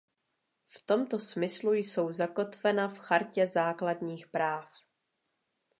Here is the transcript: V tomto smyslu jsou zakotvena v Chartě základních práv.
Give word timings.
V 0.67 0.83
tomto 0.85 1.19
smyslu 1.19 1.73
jsou 1.73 2.11
zakotvena 2.11 2.87
v 2.87 2.97
Chartě 2.97 3.47
základních 3.47 4.27
práv. 4.27 4.69